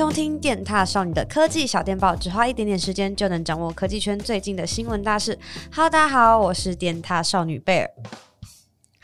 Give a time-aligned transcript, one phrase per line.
[0.00, 5.38] 收听电踏少女的科技小电报，只花一点点时间就能掌握科技圈最近的新闻大事。
[5.70, 7.90] Hello，大家好，我是电踏少女贝尔。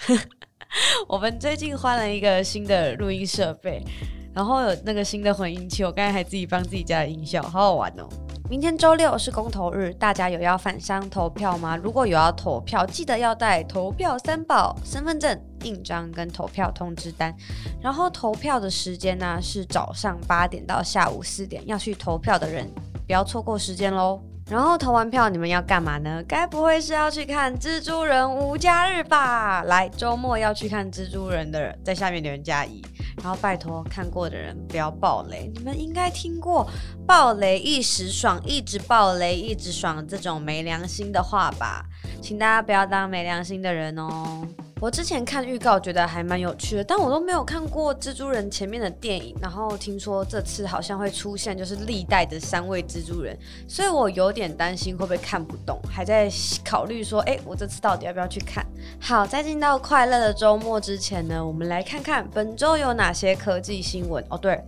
[1.06, 3.84] 我们最近换了一个新的录音设备，
[4.32, 8.08] 然后有那个新的混音器，我刚才还自己帮自己加音效，好好玩哦。
[8.48, 11.76] 明天周六是公投日，大家有要返乡投票吗？
[11.76, 17.34] 如果有要投票，记得要带投票三宝：身份证、印章跟投票通知单。
[17.82, 22.70] 然后投票的时间呢是早上八点到下午四点，要去投票的人
[23.04, 24.20] 不要错过时间喽。
[24.48, 26.22] 然后投完票，你们要干嘛呢？
[26.28, 29.64] 该不会是要去看《蜘蛛人无家日》吧？
[29.64, 32.80] 来，周末要去看《蜘蛛人》的人，在下面留言加一。
[33.22, 36.68] 然后拜托看过的人不要爆雷，你们应该听过
[37.06, 41.84] “爆雷一时爽，一直爆雷一直爽”这种没良心的话吧？
[42.20, 44.46] 请大家不要当没良心的人哦。
[44.78, 53.34] 我之前看预告觉得还蛮有趣的，但我都没有看过蜘蛛人前面的电影，然后听说这次好像会出现就是历代的三位蜘蛛人，
[53.66, 56.30] 所以我有点担心会不会看不懂，还在
[56.62, 58.66] 考虑说，哎，我这次到底要不要去看？
[59.00, 64.22] 好，在进到快乐的周末之前呢，我们来看看本周有哪些科技新闻。
[64.28, 64.62] 哦，对，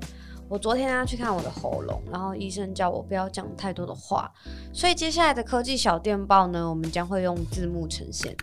[0.49, 4.33] 我昨天要去看我的喉咙，然后医生叫我不要讲太多的话，
[4.73, 8.35] 所以接下来的科技小电报呢，我们将会用字幕呈现。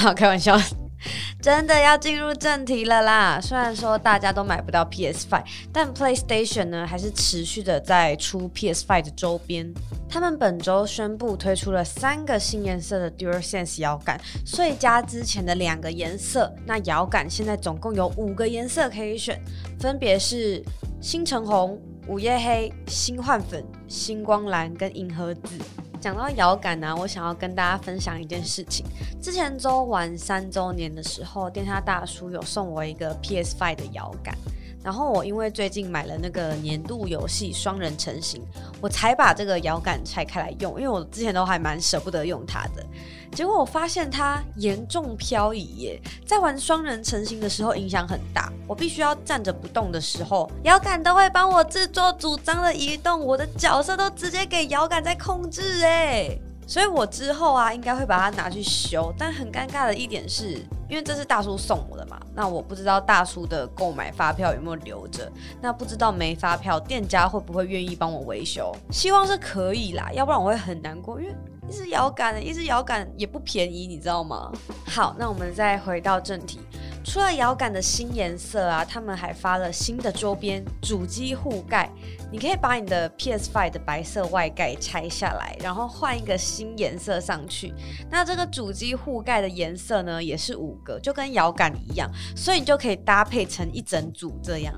[0.00, 0.58] 好，开玩笑，
[1.42, 3.38] 真的要进入正题了啦！
[3.38, 9.70] 虽然说大家都买不到 PS5，但 PlayStation 呢还是持续的在出 PS5 的周边。
[10.08, 19.38] 他们本周宣布推出了三个新颜色的 DualSense 摇杆，所以加之前的两个颜色，那摇杆现在总共有五个颜色可以选，
[19.78, 20.64] 分别是
[20.98, 25.58] 星辰红、午夜黑、星幻粉、星光蓝跟银河紫。
[26.00, 28.86] 讲到遥感呢，我想要跟大家分享一件事情。
[29.20, 34.34] 之前周玩三周年的时候，电獭大叔有送我一个 PS5 的遥感。
[34.82, 38.42] 然后我因为最近买了那个年度游戏双人成型，
[38.80, 42.84] 我才把这个摇杆拆开来用，因为我之前都还蛮舍不得用它的。
[43.32, 48.50] 结果我发现它严重漂移耶，在玩双人成型的时候影响很大。
[48.66, 56.38] 我必须要站着不动的时候，摇杆都会帮我自作主张的移动，我的角色都直接给摇杆在控制哎。
[56.70, 59.12] 所以我之后啊，应该会把它拿去修。
[59.18, 60.52] 但很尴尬的一点是，
[60.88, 65.28] 因为这是大叔送我的嘛，那我不知道大叔的购买发票有没有留着，
[65.60, 68.72] 那不知道没发票，店家会不会愿意帮我维修？
[68.92, 71.34] 希望是可以啦，要不然我会很难过，因为。
[71.68, 74.50] 一只摇杆，一只摇杆也不便宜，你知道吗？
[74.86, 76.58] 好，那我们再回到正题。
[77.04, 81.88] 除了摇杆的新颜色啊，他们还发了新的周边主机护盖。
[82.32, 87.74] 你可以把你的 PS5 的白色外盖拆下来，然后换一个新颜色上去。
[88.08, 94.72] 那这个主机护盖的颜色呢，也是五个，就跟摇杆一样，所以你就可以搭配成一整组这样。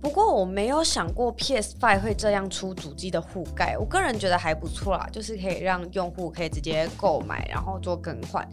[0.00, 8.46] 不过我没有想过 PS5 会这样出主机的护盖，我个人觉得还不错啦，就是可以让用户可以直接购买，然后做更换。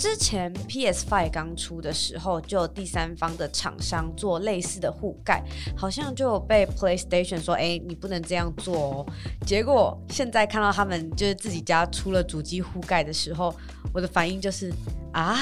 [0.00, 5.44] 之前 PS5 刚出的时候，就有第三方的厂商做类似的护盖，
[5.76, 9.06] 好像就有被 PlayStation 说，哎，你不能这样做哦。
[9.46, 13.54] 结果现在看到他们就是自己家出了主机护盖的时候，
[13.92, 14.72] 我的反应就是
[15.12, 15.36] 啊。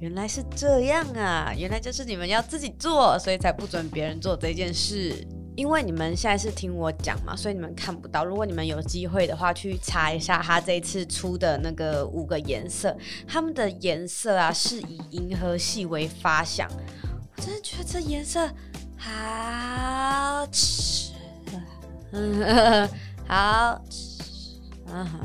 [0.00, 1.52] 原来是这样啊！
[1.54, 5.14] 原来就是你们要自己做，所以才不准别人做这件事。
[5.60, 8.24] 因为你们现在是听我讲嘛，所以你们看不到。
[8.24, 12.96] 如果你们有机会的话，去查一下他这一次出的那个五个颜色，
[13.28, 16.66] 他们的颜色啊是以银河系为发想。
[17.36, 18.48] 我真的觉得这颜色
[18.96, 21.12] 好吃，
[22.12, 22.88] 嗯，
[23.28, 24.09] 好吃。
[24.92, 25.20] 嗯哼，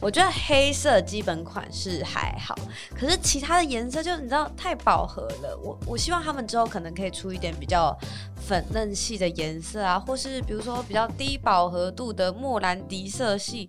[0.00, 2.54] 我觉得黑色基本款式还好，
[2.94, 5.58] 可是其他的颜色就你知道太饱和了。
[5.62, 7.96] 我我希望他们之后可能可以出一点比较
[8.36, 13.68] 粉嫩系的颜色啊，或是比如说比较低饱和度的莫兰迪色系，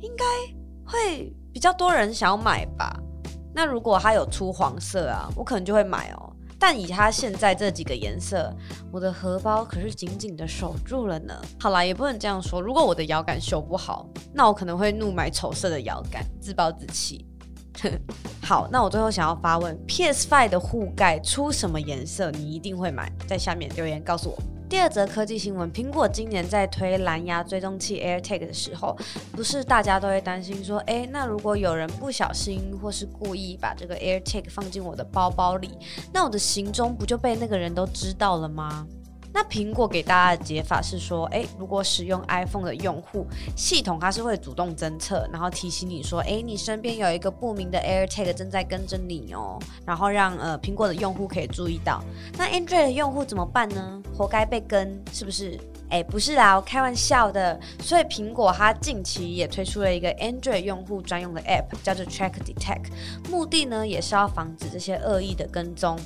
[0.00, 0.24] 应该
[0.84, 2.96] 会比较多人想要买吧。
[3.54, 6.32] 那如果它有出黄色啊，我可能就会买哦。
[6.58, 8.52] 但以它现在这几个颜色，
[8.90, 11.34] 我的荷包可是紧紧的守住了呢。
[11.60, 12.60] 好啦，也不能这样说。
[12.60, 17.26] 如果我的摇杆修不好，那我可能会怒买丑色的摇杆，自暴自弃。
[18.42, 23.12] 好，那我最后想要发问：PS Five 的护盖出什么颜色，你一定会买？
[23.28, 24.38] 在下面留言告诉我。
[24.68, 28.96] 第二则科技新闻：苹果今年在推蓝牙追踪器 AirTag 的时候，
[29.30, 35.70] 不是大家都会担心说，诶，那如果有人不小心或是故意把这个 AirTag 放进我的包包里，
[36.12, 38.84] 那我的行踪不就被那个人都知道了吗？
[39.36, 52.02] 那苹果给大家的解法是说，诶，如果使用 iPhone 的用户，系统它是会主动侦测，然后提醒你说，诶，你身边有一个不明的 AirTag 正在跟着你哦，然后让呃苹果的用户可以注意到。
[52.38, 54.02] 那 Android 的用户怎么办呢？
[54.16, 55.60] 活该被跟，是不是？
[55.90, 57.60] 诶，不是啦，我开玩笑的。
[57.82, 62.86] 所以苹果它近期也推出了一个 Android 用户专用的 App，叫做 Track Detect，
[63.30, 65.98] 目的呢也是要防止这些恶意的跟踪。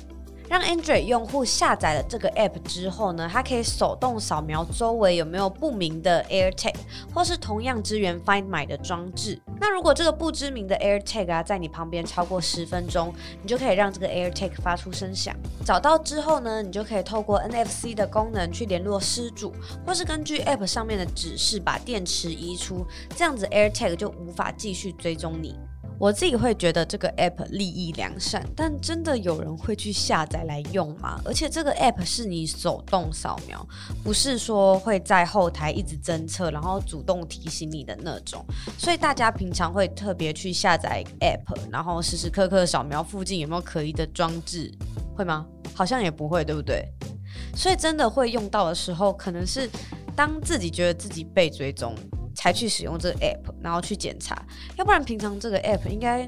[0.51, 6.75] 让 Android 用户下载了这个 App 之后呢，它可以手动扫描周围有没有不明的 AirTag，
[7.13, 9.41] 或是同样支援 Find My 的装置。
[9.61, 15.33] 那如果这个不知名的 AirTag 啊在你旁边超过十分钟，你就可以让这个 AirTag 发出声响。
[15.65, 19.53] 找到之后呢，你就可以透过 NFC 的功能去联络失主，
[19.87, 25.55] 或是根据 App 上面的指示把电池移出，这样子 AirTag 就无法继续追踪你。
[26.01, 31.21] 我自己会觉得这个 app 利益良善，但真的有人会去下载来用吗？
[31.23, 33.63] 而且这个 app 是你手动扫描，
[34.03, 38.43] 不是说会在后台一直侦测，然后主动提醒你的那种。
[38.79, 44.73] 所以大家平常会特别去下载 app，然后时时刻刻扫描附近有没有可疑的装置，
[45.15, 45.45] 会吗？
[45.75, 46.83] 好像也不会，对不对？
[47.55, 49.69] 所以真的会用到的时候，可能是
[50.15, 51.93] 当自己觉得自己被追踪。
[52.35, 54.45] 才去使用这个 app，然后去检查，
[54.77, 56.25] 要不然平常这个 app 应该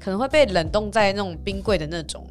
[0.00, 2.26] 可能会被冷冻在那种冰柜的那种。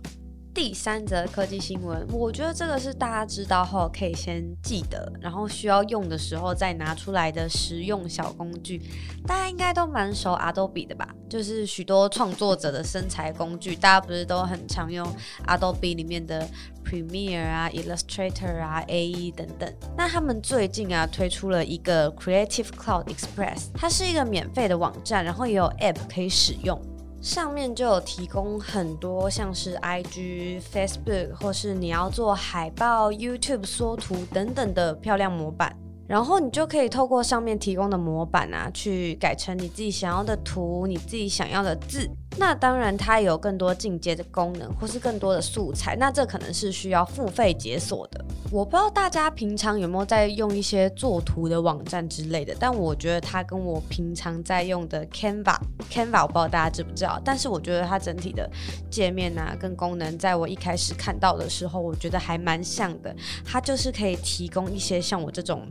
[0.57, 8.81] 第三则科技新闻，我觉得这个是大家知道后可以先记得，然后需要用的时候再拿出来的实用小工具。
[9.27, 11.07] 大家应该都蛮熟 Adobe 的吧？
[11.29, 15.07] 就是许多创作者的生财工具，大家不是都很常用
[15.45, 16.49] Adobe 里面的
[16.83, 19.71] Premiere 啊、Illustrator 啊、AE 等等。
[19.95, 26.81] 那他们最近啊推出了一个 Creative Cloud Express，它是一个免费的网站，然后也有 App 可以使用。
[27.21, 35.75] 上面就有提供很多像是 IG、Facebook 或是你要做海报、YouTube 缩图等等的漂亮模板。
[36.07, 42.09] 然后你就可以透过上面提供的模板啊，去改成你自己想要的图，你自己想要的字。
[42.39, 45.95] 那当然，它有更多进阶的功能，或是更多的素材。
[45.95, 48.23] 那这可能是需要付费解锁的。
[48.51, 58.47] 我不知道大家平常有没有在用一些做图的网站之类的，但我觉得它跟我平常在用的 Canva，Canva 我不知道大家知不知道，但是我觉得它整体的
[58.89, 63.15] 界面啊，跟功能，在我一开始看到的时候，我觉得还蛮像的。
[63.43, 65.67] 它就是可以提供一些像我这种。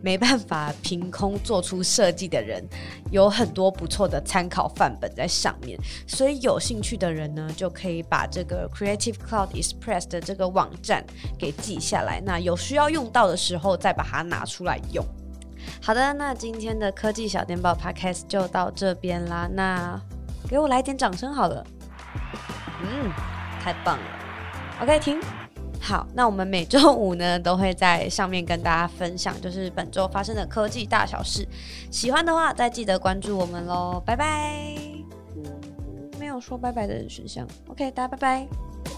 [0.00, 2.64] 没办法凭空做出设计的人，
[3.10, 11.04] 有很多不错的参考范本在上面，所以有兴趣的人呢，就可以把这个 Creative Cloud Express 的这个网站
[11.38, 15.04] 给记下来，那有需要用到的时候再把它拿出来用。
[15.82, 20.00] 好的，那今天的科技小电报 Podcast 就到这边啦，那
[20.48, 21.64] 给我来点掌声好了，
[22.82, 23.10] 嗯，
[23.62, 24.04] 太棒了
[24.80, 25.20] ，OK，停。
[25.80, 31.46] 好，那我们每周五呢都会在上面跟大家分享，就是本周发生的科技大小事。
[31.90, 34.77] 喜欢的话，再记得关注我们喽，拜拜。
[36.40, 37.46] 说拜拜的选项。
[37.68, 38.97] Ok 大家拜拜。